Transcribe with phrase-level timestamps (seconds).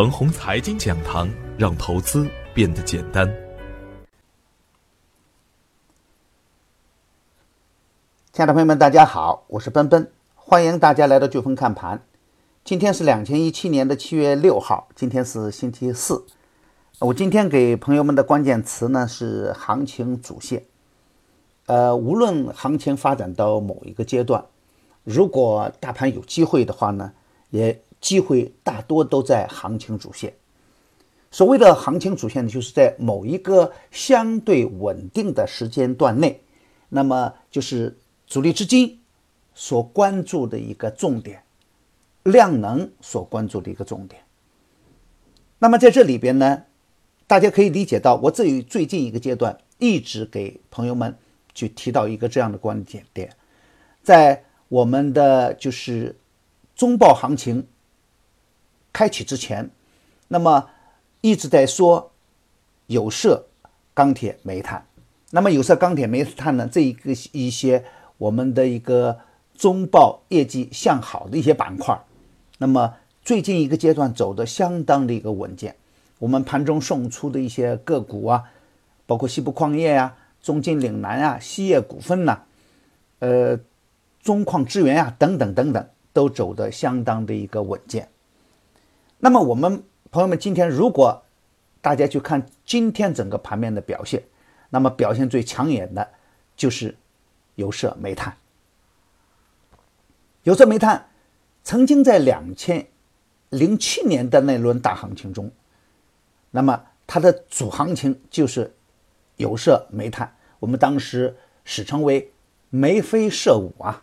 [0.00, 1.28] 恒宏财经讲堂，
[1.58, 3.30] 让投资变得简单。
[8.32, 12.02] 亲爱的朋友们，大家好，我是奔奔，欢迎大家来到飓风看盘。
[12.64, 16.24] 今天是两千一七年的七月六号，今天是星期四。
[17.00, 20.64] 我今天给朋友们的关键词呢是行情主线。
[21.66, 24.46] 呃，无论行情发展到某一个阶段，
[25.04, 27.12] 如果大盘有机会的话呢，
[27.50, 27.82] 也。
[28.00, 30.34] 机会大多都在行情主线。
[31.30, 36.42] 所谓的行情主线呢，就是在某一个相对稳定的时间段内，
[36.88, 38.98] 那么就是主力资金
[39.54, 41.44] 所关注的一个重点，
[42.24, 44.22] 量能所关注的一个重点。
[45.60, 46.64] 那么在这里边呢，
[47.28, 51.16] 大家可以理解到，我这最近一个阶段一直给朋友们
[51.54, 53.36] 去提到一个这样的观点点，
[54.02, 56.16] 在我们的就是
[56.74, 57.68] 中报行情。
[58.92, 59.70] 开启之前，
[60.28, 60.68] 那么
[61.20, 62.10] 一直在说
[62.86, 63.46] 有色、
[63.94, 64.84] 钢铁、煤炭。
[65.30, 66.68] 那么有色、钢铁、煤炭呢？
[66.70, 67.84] 这一个一些
[68.18, 69.20] 我们的一个
[69.56, 71.96] 中报业绩向好的一些板块，
[72.58, 75.76] 那么最近一个阶段走的相当的一个稳健。
[76.18, 78.42] 我们盘中送出的一些个股啊，
[79.06, 82.42] 包括西部矿业呀、中金岭南啊、锡业股份呐、
[83.20, 83.58] 呃
[84.20, 88.08] 中矿资源啊等等等等，都走的相当的一个稳健。
[89.22, 91.22] 那么我们朋友们，今天如果
[91.82, 94.24] 大家去看今天整个盘面的表现，
[94.70, 96.08] 那么表现最抢眼的
[96.56, 96.96] 就是
[97.54, 98.34] 有色、煤炭。
[100.44, 101.10] 有色、煤炭
[101.62, 102.86] 曾经在两千
[103.50, 105.52] 零七年的那轮大行情中，
[106.50, 108.74] 那么它的主行情就是
[109.36, 112.32] 有色、煤炭，我们当时史称为
[112.70, 114.02] “眉飞色舞”啊。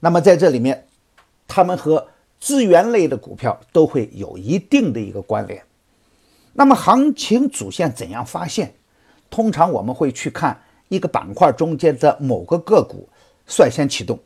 [0.00, 0.88] 那么在这里面，
[1.48, 2.08] 他们和
[2.42, 5.62] 资源类的股票都会有一定的一个关联。
[6.54, 8.74] 那么行情主线怎样发现？
[9.30, 13.08] 通常我们会去看一个板块中间的某个个股
[13.46, 14.18] 率先启动，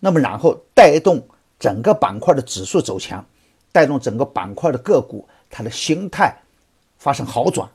[0.00, 1.28] 那么然后带动
[1.58, 3.22] 整个板块的指数走强，
[3.70, 6.34] 带动整个板块的个股它的形态
[6.96, 7.68] 发生好转，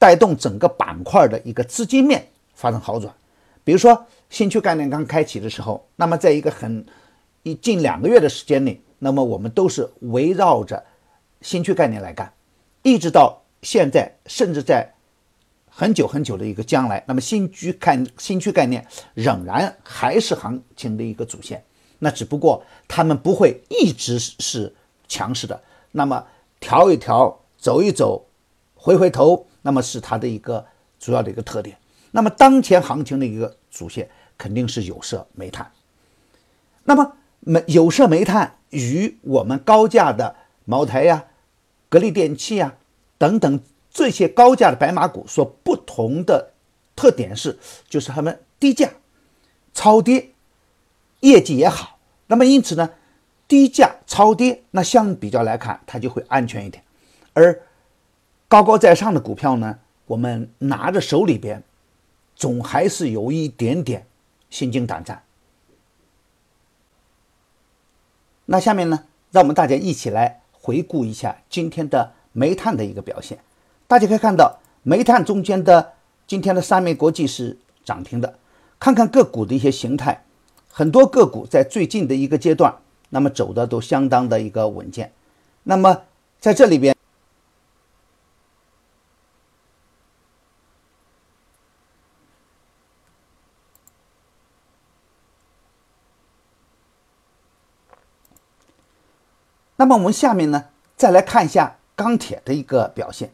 [0.00, 2.26] 带动整个板块的一个资金面
[2.56, 3.14] 发生好转。
[3.62, 6.84] 比如说新区概念刚开启的时候，那么在一个很
[7.44, 10.82] 一近两个月的时间内，那么我们都是围绕着
[11.42, 12.32] 新区概念来干，
[12.82, 14.94] 一直到现在，甚至在
[15.68, 21.62] 很久很久的一个将来，那么新区看新区概念仍然还是行情的一个主线，
[21.98, 24.74] 那只不过他们不会一直是
[25.06, 25.62] 强势的，
[25.92, 26.26] 那么
[26.58, 28.24] 调一调，走一走，
[28.74, 30.64] 回回头，那么是它的一个
[30.98, 31.76] 主要的一个特点。
[32.10, 35.70] 那么当前行情的一个主线肯定是有色、煤炭，
[36.84, 37.12] 那么。
[37.44, 40.34] 煤有色煤炭与我们高价的
[40.64, 41.26] 茅台呀、
[41.88, 42.74] 格力电器呀
[43.18, 43.60] 等等
[43.90, 46.52] 这些高价的白马股所不同的
[46.96, 48.90] 特点是，就是它们低价、
[49.72, 50.30] 超跌，
[51.20, 51.98] 业绩也好。
[52.28, 52.90] 那么因此呢，
[53.46, 56.82] 低价超跌，那相比较来看，它就会安全一点。
[57.34, 57.60] 而
[58.48, 61.62] 高高在上的股票呢，我们拿着手里边，
[62.36, 64.06] 总还是有一点点
[64.48, 65.23] 心惊胆战。
[68.46, 73.38] 那下面呢，让我们大家一起来回顾一下今天的煤炭的一个表现。
[73.86, 75.92] 大家可以看到，煤炭中间的
[76.26, 78.38] 今天的三煤国际是涨停的。
[78.78, 80.24] 看看个股的一些形态，
[80.70, 82.74] 很多个股在最近的一个阶段，
[83.10, 85.12] 那么走的都相当的一个稳健。
[85.62, 86.02] 那么
[86.40, 86.94] 在这里边。
[99.76, 100.64] 那么我们下面呢，
[100.96, 103.30] 再来看一下钢铁的一个表现。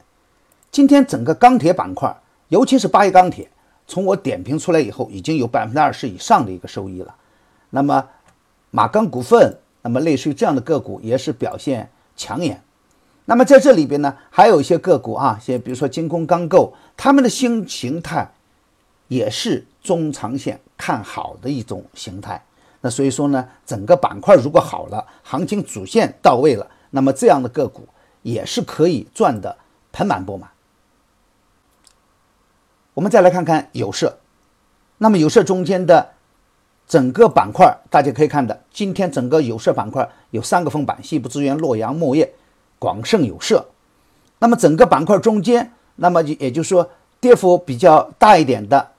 [0.71, 2.17] 今天整个钢铁板块，
[2.49, 3.51] 尤其是八一钢铁，
[3.87, 7.15] 从我点评出来以后，已经有百分之二十以上的一个收益了。
[7.71, 8.09] 那么
[8.71, 12.63] 马钢股份，那么类似于这样的个股也是表现抢眼。
[13.27, 18.33] 那么在这里边呢，还有一些个股啊，像比如说金工钢构，他们的新形态
[19.09, 22.43] 也是中长线看好的一种形态。
[22.83, 27.87] 那所以说呢，整个板块如果好了，行情主线到位了，那么这样的个股
[28.23, 29.57] 也是可以赚的
[29.93, 30.51] 盆满钵满。
[32.95, 34.19] 我们再来看看有色，
[34.99, 36.13] 那么有色中间的
[36.89, 42.35] 整个板块，大家可以看的，今天整个有色板块有三个封板：西部资源、洛阳铆业、
[42.79, 43.69] 广盛有色。
[44.39, 46.91] 那么整个板块中间，那么也就是说
[47.21, 48.93] 跌幅比较大一点的。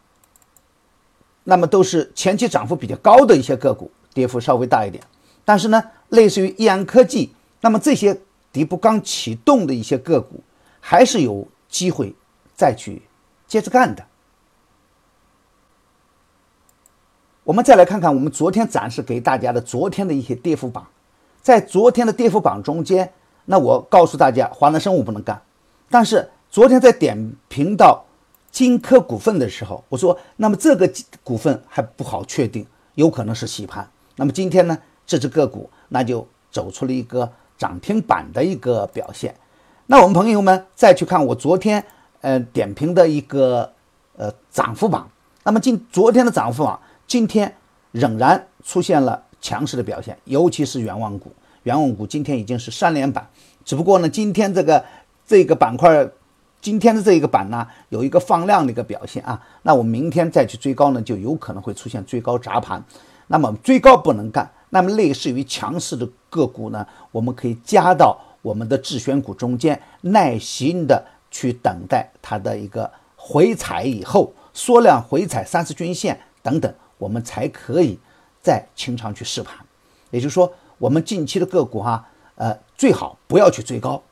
[1.44, 5.04] 那么都是前期涨幅比较高的一些个股，跌幅稍微大一点。
[5.44, 8.20] 但是呢，类似于易安科技，那么这些
[8.52, 10.44] 底部刚启动的一些个股，
[10.80, 12.16] 还是有机会
[12.54, 13.02] 再去
[13.48, 14.06] 接着干的。
[17.44, 20.88] 我们再来看看我们昨天展示给大家的昨天的一些跌幅榜，
[21.42, 23.12] 在昨天的跌幅榜中间，
[23.46, 25.42] 那我告诉大家，华南生物不能干，
[25.90, 28.06] 但是昨天在点评到
[28.52, 30.92] 金科股份的时候，我说，那么这个
[31.24, 32.66] 股份还不好确定，
[32.96, 33.90] 有可能是洗盘。
[34.18, 34.78] 那么今天呢，
[35.08, 39.34] 这只个股那就走出了一个涨停板的一个表现。
[39.88, 41.84] 那我们朋友们再去看我昨天
[42.20, 43.72] 呃点评的一个
[44.18, 45.10] 呃涨幅榜，
[45.44, 46.80] 那么今昨天的涨幅榜。
[47.08, 47.54] 今天
[47.92, 51.32] 仍然出现了强势的表现，尤其是远望股。
[51.64, 53.30] 远望股今天已经是三连板，
[53.66, 54.84] 只不过呢，今天这个
[55.28, 56.10] 这个板块，
[56.62, 59.42] 今天的这一个板呢，有一个放量的一个表现啊。
[59.64, 62.84] 那我明天再去追高呢，就有可能会出现追高砸盘。
[63.28, 76.72] 那么追高不能干，那么类似于强势的个股呢，我们可以加到我们的自选股中间，耐心的去等待它的一个回踩以后，缩量回踩三十均线等等。
[76.98, 77.98] 我们才可以
[78.44, 79.56] 再清仓去试盘，
[80.12, 84.04] 也就是说，我们近期的个股哈，呃，最好不要去追高，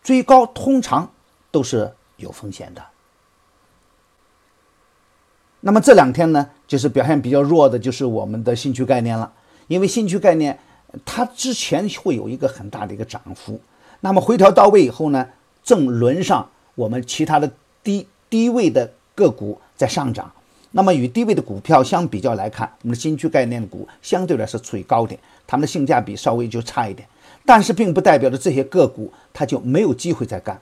[0.00, 1.10] 追高通常
[1.50, 2.82] 都是有风险的。
[5.60, 9.32] 那么这两天呢，就是表现比较弱的，就是我们的新区概念了，
[9.66, 10.58] 因为新区概念
[11.04, 13.60] 它之前会有一个很大的一个涨幅，
[14.00, 15.28] 那么回调到位以后呢，
[15.64, 17.50] 正轮上我们其他的
[17.82, 20.30] 低低位的个股在上涨。
[20.72, 27.08] 那么与低位的股票相比较来看，我们的新区概念股相对来说处于高点，它们的性价比稍微就差一点。
[27.44, 30.60] 但是并不代表着这些个股它就没有机会再干。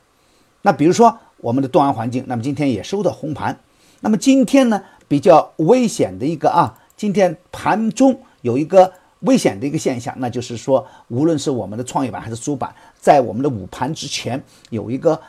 [0.62, 3.60] 那比如说我们的动安环境，那么今天也收到红盘。
[4.00, 15.20] 那么今天呢比较危险的一个啊，今天盘中有一个危险的一个现象，那就是说无论是我们的创业板还是主板，在我们的午盘之前有一个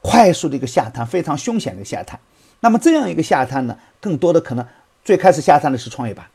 [0.00, 2.18] 快速的一个下探，非常凶险的下探。
[2.58, 4.66] 那么这样一个下探呢，更多的可能
[5.04, 6.26] 最开始下探的是创业板，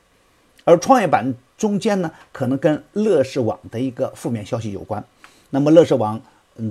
[0.63, 5.03] 而创业板中间呢，可能跟乐视网的一个负面消息有关。
[5.49, 6.21] 那么乐视网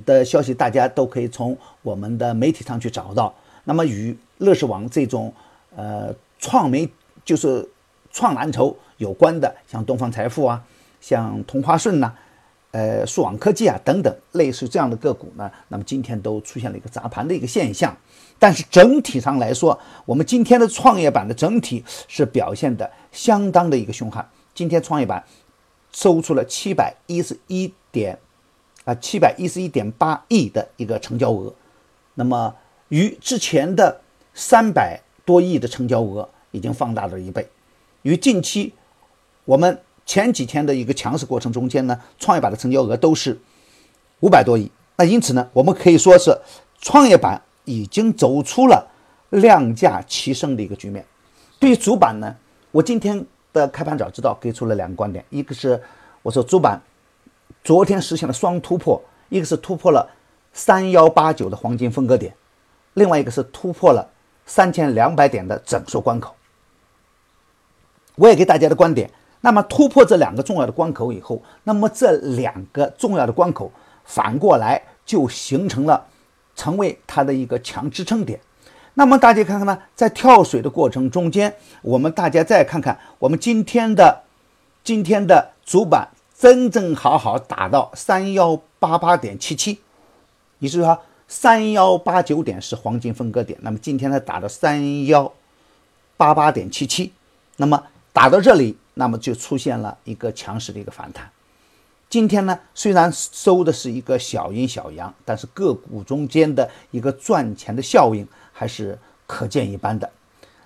[0.05, 3.35] 的消息大家都可以从我们的媒体上去找到。
[3.65, 5.33] 那么与乐视网这种
[5.75, 6.89] 呃创媒
[7.25, 7.69] 就是
[8.11, 10.63] 创蓝筹有关的，像东方财富啊，
[11.01, 12.13] 像同花顺呐。
[12.73, 17.97] 呃，数网科技啊，等等，类似这样的个股呢，那么今天都出现了一个砸盘的一个现象。
[18.39, 24.29] 但是整体上来说，我们今天的创业板的整体是表现的相当的一个凶悍。
[24.55, 25.25] 今天创业板
[25.91, 28.19] 收出了七百一十一点
[28.87, 31.53] 啊，七百一十一点八亿的一个成交额，
[32.15, 32.55] 那么
[32.89, 34.01] 与之前的
[34.33, 37.47] 三百多亿的成交额已经放大了一倍，
[38.01, 38.73] 与近期
[39.45, 39.79] 我们。
[40.09, 43.37] 前几天的一个强势过程中间呢，创业板的成交额都是
[44.21, 44.71] 五百多亿。
[44.97, 46.31] 那因此呢，我们可以说是
[46.79, 48.89] 创业板已经走出了
[49.31, 51.05] 量价齐升的一个局面。
[51.59, 52.33] 对于主板呢，
[52.71, 55.83] 我今天的开盘早知道给出了两个观点：一个是
[56.23, 56.81] 我说主板
[57.65, 60.09] 昨天实现了双突破，一个是突破了
[60.53, 62.35] 三幺八九的黄金分割点，
[62.95, 64.09] 另外一个是突破了
[64.45, 66.35] 三千两百点的整数关口。
[68.15, 69.11] 我也给大家的观点。
[69.43, 73.71] 那么突破这两个重要的关口以后，那么这两个重要的关口
[74.05, 76.07] 反过来就形成了，
[76.57, 78.41] 成为它的一个强支撑点。
[78.95, 84.23] 那么大家看看呢，在跳水的过程中间，我们大家再看看我们今天的
[84.83, 89.81] 今天的主板真正好好打到三幺八八点七七，
[90.59, 95.33] 也就是说三幺八九点是黄金分割点，那么今天它打到三幺
[96.17, 97.13] 八八点七七，
[97.57, 98.77] 那么打到这里。
[98.99, 101.31] 那么就出现了一个强势的一个反弹。
[102.09, 110.11] 今天呢，虽然收的是一个小阴小阳，但是个股中间的一个赚钱的效应还是可见一斑的。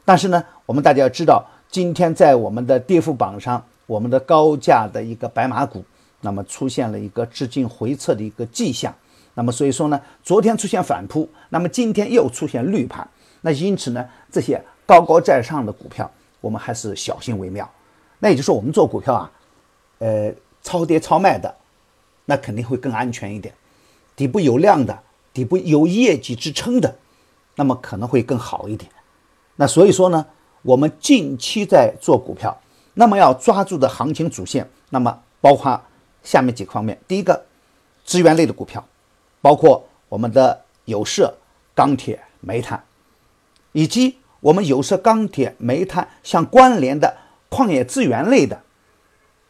[0.04, 5.84] 但是呢，我们大家要知道，今天在我们的跌幅榜上，我们的高价的一个白马股，
[6.20, 8.94] 那么出现了一个资金回撤的一个迹象。
[9.34, 13.08] 那么所以说呢，昨天出现反扑，那么今天又出现绿盘。
[13.40, 16.08] 那因此呢，这些高高在上的股票，
[16.40, 17.68] 我们还是小心为妙。
[18.20, 19.32] 那也就是说，我们做股票啊，
[19.98, 20.32] 呃，
[20.62, 21.52] 超跌超卖的，
[22.26, 23.52] 那肯定会更安全一点。
[24.14, 24.96] 底部有量的，
[25.34, 26.96] 底部有业绩支撑的，
[27.56, 28.88] 那么可能会更好一点。
[29.56, 30.24] 那所以说呢，
[30.62, 32.56] 我们近期在做股票，
[32.94, 35.80] 那么要抓住的行情主线，那么包括
[36.22, 37.44] 下面几个方面：第一个，
[38.04, 38.84] 资源类的股票，
[39.40, 41.34] 包括我们的有色、
[41.74, 42.82] 钢铁、煤炭，
[43.72, 47.16] 以及我们有色、钢铁、煤炭相关联的。
[47.52, 48.56] 矿业资源类的，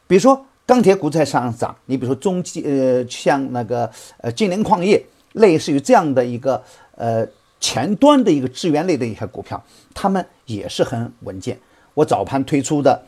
[0.06, 6.64] 比如说钢铁股在上涨，你比如说中基呃，像那个呃金陵矿业，类似于这样的一个
[6.97, 7.28] 呃
[7.61, 11.61] 前端的一个资源类的一些股票，他们也是很稳健。
[11.92, 12.99] 我早盘推出的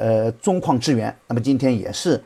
[0.00, 2.22] 呃中矿资源，那么今天也是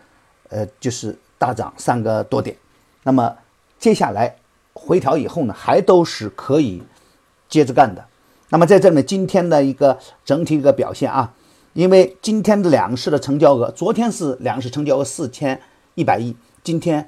[0.49, 2.57] 呃就是大涨三个多点。
[3.03, 3.37] 那么
[3.81, 4.37] 接下来
[4.73, 6.81] 回调以后呢，还都是可以
[7.49, 8.05] 接着干的。
[8.51, 11.35] 那么在这里面，今天的一个整体一个表现啊。
[11.75, 15.61] 因为今天的两市的成交额，昨天是两市成交额四千
[15.97, 17.05] 一百亿，今天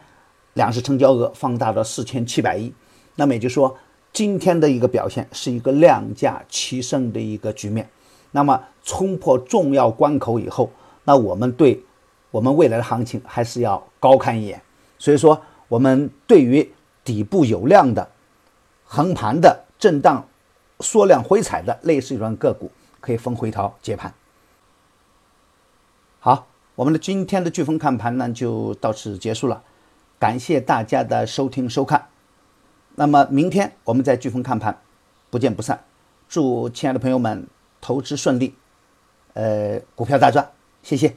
[0.55, 2.75] 两市成交额放大到四千七百亿，
[3.15, 3.79] 那么也就是说，
[4.13, 7.89] 今天的一个表现是一个量价齐升的一个局面。
[8.37, 10.71] 那么冲破重要关口以后，
[11.05, 11.83] 那我们对
[12.31, 14.61] 我们未来的行情还是要高看一眼。
[14.99, 16.71] 所以说，我们对于
[17.03, 18.07] 底部有量的
[18.85, 20.23] 横盘的震荡
[20.81, 24.13] 缩量回踩的类似于这种个股，可以逢回调接盘。
[26.21, 29.63] 好，我们的今天的飓风看盘呢就到此结束了，
[30.19, 32.09] 感谢大家的收听收看。
[32.97, 34.79] 那么明天我们在飓风看盘，
[35.31, 35.83] 不见不散。
[36.29, 37.47] 祝亲爱的朋友们
[37.87, 38.53] 投资顺利，
[39.35, 40.51] 呃，股票大赚，
[40.83, 41.15] 谢谢。